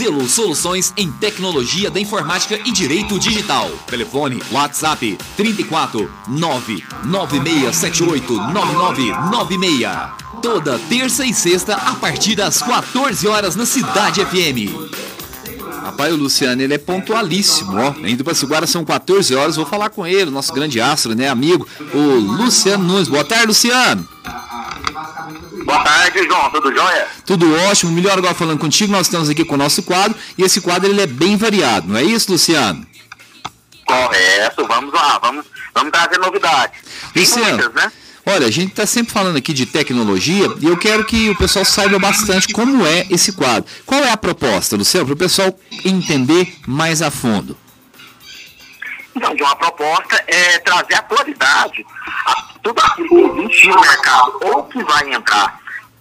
[0.00, 3.70] Zelo Soluções em Tecnologia da Informática e Direito Digital.
[3.86, 9.90] Telefone WhatsApp 34 99678 9996.
[10.40, 14.72] Toda terça e sexta a partir das 14 horas na Cidade FM.
[15.82, 17.92] Rapaz, o Luciano, ele é pontualíssimo, ó.
[18.02, 21.68] Indo para Ciguara são 14 horas, vou falar com ele, nosso grande astro, né, amigo,
[21.92, 21.98] o
[22.42, 23.08] Luciano Nunes.
[23.08, 24.08] Boa tarde, Luciano.
[25.70, 26.50] Boa tarde, João.
[26.50, 27.06] Tudo jóia?
[27.24, 27.92] Tudo ótimo.
[27.92, 31.00] Melhor agora falando contigo, nós estamos aqui com o nosso quadro e esse quadro ele
[31.00, 32.84] é bem variado, não é isso, Luciano?
[33.86, 34.66] Correto.
[34.66, 35.20] Vamos lá.
[35.22, 36.80] Vamos, vamos trazer novidades.
[37.14, 37.92] Luciano, muitas, né?
[38.26, 41.64] Olha, a gente está sempre falando aqui de tecnologia e eu quero que o pessoal
[41.64, 43.70] saiba bastante como é esse quadro.
[43.86, 47.56] Qual é a proposta, Luciano, para o pessoal entender mais a fundo?
[49.14, 51.86] Então, de uma proposta é trazer atualidade
[52.26, 55.59] a tudo aquilo que existe no mercado ou que vai entrar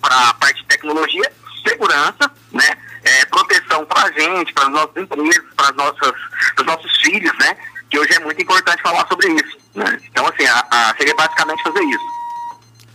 [0.00, 1.32] para a parte de tecnologia,
[1.66, 2.76] segurança, né?
[3.02, 7.56] É, proteção para a gente, para as nossas empresas, para os nossos filhos, né?
[7.90, 9.58] Que hoje é muito importante falar sobre isso.
[9.74, 10.00] Né?
[10.10, 12.20] Então, assim, a, a, seria basicamente fazer isso.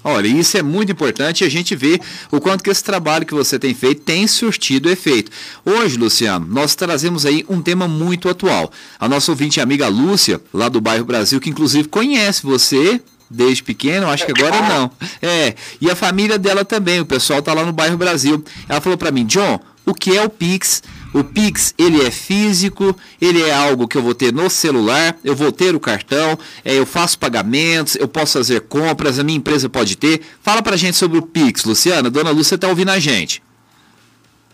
[0.07, 3.33] Olha, isso é muito importante e a gente vê o quanto que esse trabalho que
[3.33, 5.31] você tem feito tem surtido efeito.
[5.65, 8.71] Hoje, Luciano, nós trazemos aí um tema muito atual.
[8.99, 14.09] A nossa ouvinte amiga Lúcia, lá do bairro Brasil, que inclusive conhece você desde pequeno,
[14.09, 14.91] acho que agora não.
[15.21, 18.43] É, e a família dela também, o pessoal tá lá no bairro Brasil.
[18.67, 20.81] Ela falou para mim, John, o que é o Pix?
[21.13, 25.35] O Pix, ele é físico, ele é algo que eu vou ter no celular, eu
[25.35, 29.69] vou ter o cartão, é, eu faço pagamentos, eu posso fazer compras, a minha empresa
[29.69, 30.21] pode ter.
[30.41, 32.09] Fala pra gente sobre o Pix, Luciana.
[32.09, 33.41] Dona Lúcia tá ouvindo a gente.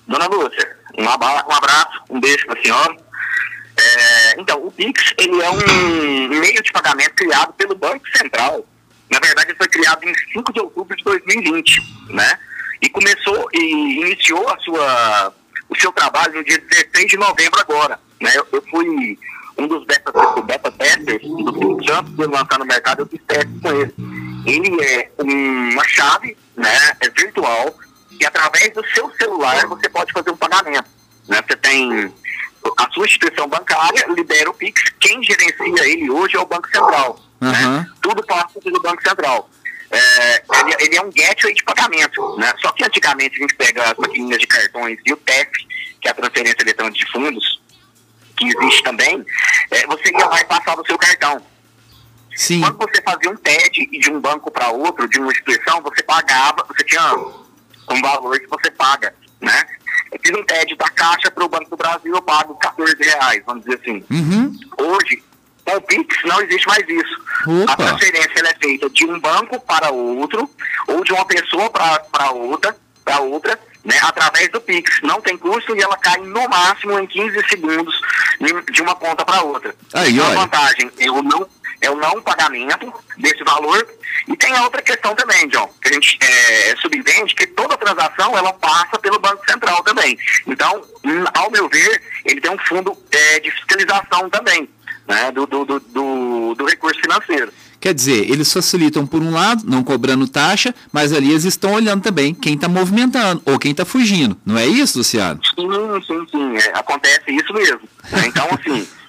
[0.07, 2.95] Dona Lúcia, um abraço, um beijo pra senhora.
[4.41, 8.65] Então, o Pix, ele é um meio de pagamento criado pelo Banco Central.
[9.09, 12.39] Na verdade, ele foi criado em 5 de outubro de 2020, né?
[12.81, 15.33] E começou e iniciou a sua
[15.69, 17.97] o seu trabalho no dia 16 de novembro agora.
[18.19, 18.31] Né?
[18.35, 19.17] Eu, eu fui
[19.57, 20.11] um dos beta,
[20.45, 23.93] beta testers do Pink Jump, de lançar no mercado, eu fiz testes com ele.
[24.45, 27.73] Ele é uma chave né, é virtual
[28.19, 30.89] e através do seu celular você pode fazer um pagamento.
[31.27, 31.41] Né?
[31.47, 32.13] Você tem
[32.83, 37.19] a sua instituição bancária, libera o Pix, quem gerencia ele hoje é o Banco Central.
[37.41, 37.51] Uhum.
[37.51, 37.87] Né?
[38.01, 39.49] Tudo passa pelo Banco Central
[39.91, 42.37] é, ele, ele, é um gateway de pagamento.
[42.37, 42.51] Né?
[42.61, 45.49] Só que antigamente a gente pega as maquininhas de cartões e o TEF,
[45.99, 47.61] que é a transferência eletrônica de fundos,
[48.37, 49.23] que existe também,
[49.69, 51.41] é, você ia lá e passava o seu cartão.
[52.35, 52.61] Sim.
[52.61, 56.65] Quando você fazia um TED de um banco para outro, de uma instituição, você pagava,
[56.67, 59.65] você tinha um valor que você paga, né?
[60.11, 63.41] Eu fiz um TED da Caixa para o Banco do Brasil, eu pago 14 reais,
[63.45, 64.03] vamos dizer assim.
[64.09, 64.53] Uhum.
[64.77, 65.23] Hoje,
[65.63, 67.21] com o Pix não existe mais isso.
[67.63, 67.73] Opa.
[67.73, 70.49] A transferência é feita de um banco para outro,
[70.87, 74.99] ou de uma pessoa para outra, para outra, né, através do Pix.
[75.01, 78.01] Não tem custo e ela cai no máximo em 15 segundos
[78.71, 79.73] de uma conta para outra.
[79.93, 81.47] Aí, então, vantagem o não
[81.81, 83.85] é o não pagamento desse valor.
[84.27, 88.37] E tem a outra questão também, John, que a gente é, subentende que toda transação
[88.37, 90.17] ela passa pelo Banco Central também.
[90.47, 94.69] Então, hum, ao meu ver, ele tem um fundo é, de fiscalização também
[95.07, 97.51] né, do, do, do, do recurso financeiro.
[97.79, 102.03] Quer dizer, eles facilitam por um lado, não cobrando taxa, mas ali eles estão olhando
[102.03, 104.37] também quem está movimentando ou quem está fugindo.
[104.45, 105.39] Não é isso, Luciano?
[105.43, 105.67] Sim,
[106.05, 106.57] sim, sim.
[106.57, 107.81] É, acontece isso mesmo.
[108.11, 108.27] Né?
[108.27, 108.87] Então, assim,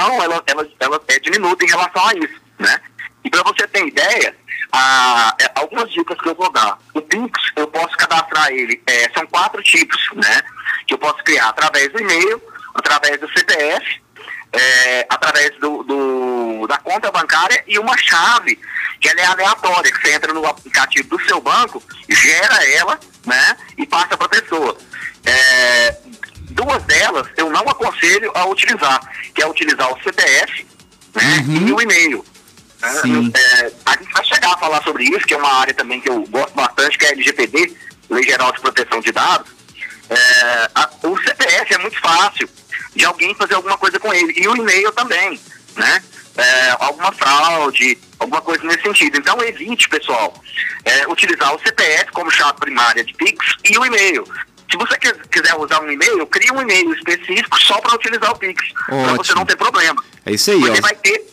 [0.00, 2.40] ela, ela, ela é diminuta em relação a isso.
[2.58, 2.80] Né?
[3.24, 4.36] E para você ter ideia,
[4.72, 6.78] a, é, algumas dicas que eu vou dar.
[6.94, 10.42] O Pix, eu posso cadastrar ele, é, são quatro tipos, né?
[10.86, 12.42] Que eu posso criar através do e-mail,
[12.74, 14.00] através do CPF
[14.52, 18.58] é, através do, do, da conta bancária e uma chave
[19.00, 23.56] que ela é aleatória, que você entra no aplicativo do seu banco, gera ela, né,
[23.76, 24.76] e passa para a pessoa.
[25.24, 25.96] É,
[26.50, 27.28] duas delas
[27.58, 29.00] não aconselho a utilizar,
[29.34, 30.66] que é utilizar o CPF
[31.14, 31.68] né, uhum.
[31.68, 32.24] e o e-mail.
[32.80, 33.32] Né.
[33.34, 36.08] É, a gente vai chegar a falar sobre isso, que é uma área também que
[36.08, 37.76] eu gosto bastante, que é a LGPD,
[38.10, 39.50] Lei Geral de Proteção de Dados.
[40.08, 42.48] É, a, o CPF é muito fácil
[42.94, 44.32] de alguém fazer alguma coisa com ele.
[44.36, 45.38] E o e-mail também,
[45.76, 46.02] né?
[46.36, 49.18] É, alguma fraude, alguma coisa nesse sentido.
[49.18, 50.32] Então evite, pessoal,
[50.84, 54.24] é, utilizar o CPF como chave primária de Pix e o e-mail.
[54.70, 54.96] Se você
[55.30, 59.34] quiser usar um e-mail, crie um e-mail específico só para utilizar o Pix, para você
[59.34, 60.02] não ter problema.
[60.26, 60.82] É isso aí, Você ó.
[60.82, 61.24] vai ter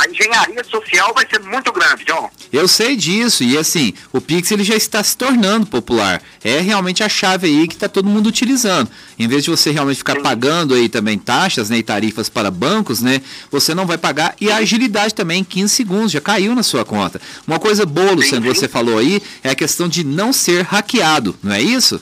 [0.00, 2.30] a engenharia social vai ser muito grande, John.
[2.50, 6.22] Eu sei disso, e assim, o Pix ele já está se tornando popular.
[6.42, 8.90] É realmente a chave aí que está todo mundo utilizando.
[9.18, 10.22] Em vez de você realmente ficar Sim.
[10.22, 13.20] pagando aí também taxas né, e tarifas para bancos, né?
[13.50, 14.34] Você não vai pagar.
[14.40, 17.20] E a agilidade também, em 15 segundos, já caiu na sua conta.
[17.46, 21.52] Uma coisa boa, Luciano, você falou aí, é a questão de não ser hackeado, não
[21.52, 22.00] é isso?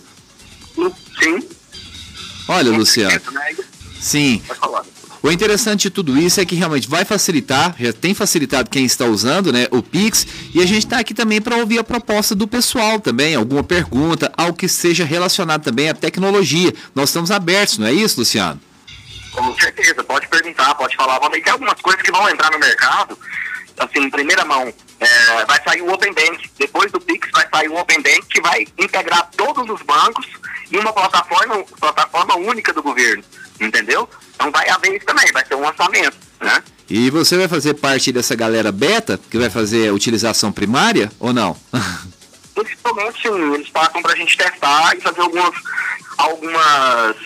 [1.23, 1.49] Sim.
[2.49, 3.21] Olha, Luciano.
[3.33, 3.57] Né?
[4.01, 4.43] Sim.
[5.23, 9.05] O interessante de tudo isso é que realmente vai facilitar, já tem facilitado quem está
[9.05, 12.47] usando, né, o Pix, e a gente está aqui também para ouvir a proposta do
[12.47, 16.73] pessoal também, alguma pergunta, algo que seja relacionado também à tecnologia.
[16.95, 18.61] Nós estamos abertos, não é isso, Luciano?
[19.33, 21.19] Com certeza, pode perguntar, pode falar.
[21.19, 23.19] Vamos tem algumas coisas que vão entrar no mercado,
[23.79, 24.73] assim, em primeira mão.
[25.01, 28.41] É, vai sair o Open Bank, depois do Pix vai sair o Open Bank que
[28.41, 30.27] vai integrar todos os bancos
[30.73, 33.23] em uma plataforma, plataforma única do governo,
[33.61, 34.09] entendeu?
[34.35, 36.63] Então vai haver isso também, vai ser um lançamento, né?
[36.91, 41.33] E você vai fazer parte dessa galera beta que vai fazer a utilização primária ou
[41.33, 41.57] não?
[42.55, 45.55] Principalmente sim, eles passam para a gente testar e fazer algumas,
[46.17, 47.17] algumas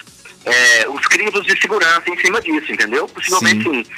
[0.45, 3.09] é, os crivos de segurança em cima disso, entendeu?
[3.09, 3.85] Possivelmente sim.
[3.85, 3.91] sim.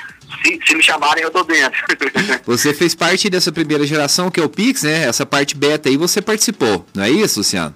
[0.43, 1.79] Se, se, me chamarem, eu tô dentro.
[2.47, 5.05] você fez parte dessa primeira geração, que é o Pix, né?
[5.05, 7.75] Essa parte beta aí, você participou, não é isso, Luciano?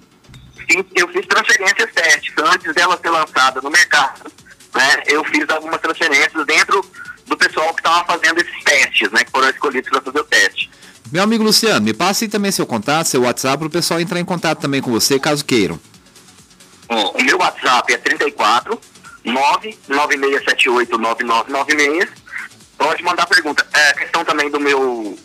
[0.69, 4.31] Sim, eu fiz transferências testes antes dela ser lançada no mercado
[4.75, 6.85] né, eu fiz algumas transferências dentro
[7.25, 10.69] do pessoal que estava fazendo esses testes, né, que foram escolhidos para fazer o teste.
[11.11, 14.25] Meu amigo Luciano, me passe também seu contato, seu WhatsApp, para o pessoal entrar em
[14.25, 15.79] contato também com você, caso queiram.
[16.87, 18.79] Bom, o meu WhatsApp é 34
[19.25, 22.09] 99678 9996.
[22.79, 23.63] Pode mandar pergunta.
[23.73, 25.15] É questão também do meu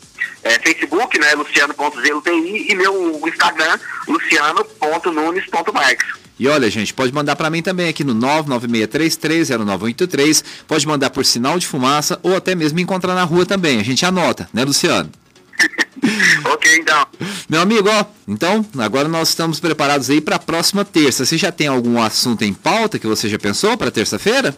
[0.43, 6.06] é, Facebook, né, luciano.zlti, e meu Instagram, luciano.nunes.marques.
[6.39, 11.61] E olha, gente, pode mandar para mim também aqui no 996330983, pode mandar por sinal
[11.61, 13.79] de fumaça ou até mesmo encontrar na rua também.
[13.79, 15.09] A gente anota, né, Luciano?
[16.53, 17.06] ok, então.
[17.49, 21.25] Meu amigo, ó, então agora nós estamos preparados aí para a próxima terça.
[21.25, 24.56] Você já tem algum assunto em pauta que você já pensou para terça-feira?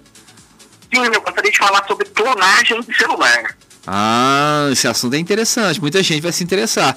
[0.92, 3.56] Sim, eu gostaria de falar sobre clonagem de celular.
[3.86, 5.80] Ah, esse assunto é interessante.
[5.80, 6.96] Muita gente vai se interessar.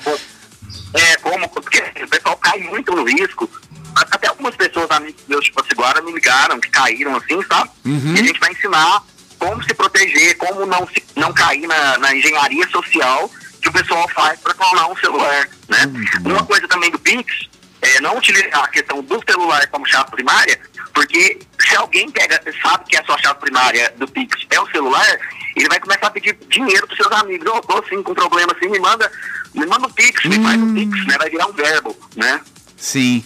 [0.94, 1.47] É, como?
[1.50, 3.50] Porque o pessoal cai muito no risco
[3.95, 7.69] até algumas pessoas, amigos meus, tipo assim, agora me ligaram, que caíram assim, sabe?
[7.86, 8.15] Uhum.
[8.15, 9.03] E a gente vai ensinar
[9.38, 13.30] como se proteger, como não, se, não cair na, na engenharia social
[13.62, 15.86] que o pessoal faz para clonar um celular, né?
[15.86, 16.31] Uhum.
[16.31, 17.50] Uma coisa também do Pix
[17.81, 20.59] é não utilizar a questão do celular como chave primária,
[20.94, 25.19] porque se alguém pega, sabe que a sua chave primária do Pix é o celular,
[25.56, 27.45] ele vai começar a pedir dinheiro para seus amigos.
[27.45, 29.12] Eu tô assim com um problema assim, me manda,
[29.53, 30.74] me manda o Pix, me faz o hum.
[30.74, 31.18] Pix, né?
[31.18, 32.41] Vai virar um verbo, né?
[32.77, 33.24] Sim.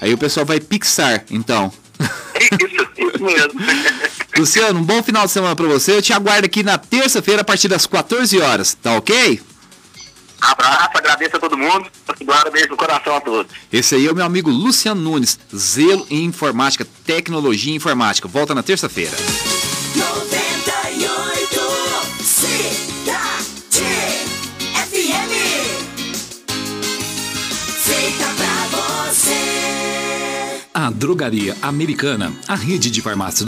[0.00, 1.72] Aí o pessoal vai pixar, então.
[2.38, 3.60] Isso, isso mesmo.
[4.36, 5.92] Luciano, um bom final de semana para você.
[5.92, 9.40] Eu te aguardo aqui na terça-feira a partir das 14 horas, tá ok?
[10.40, 11.86] Abraço, agradeço a todo mundo.
[12.24, 13.52] Guarda beijo no coração a todos.
[13.72, 18.28] Esse aí é o meu amigo Luciano Nunes, zelo em informática, tecnologia e informática.
[18.28, 19.16] Volta na terça-feira.
[30.72, 33.42] A Drogaria Americana, a rede de farmácias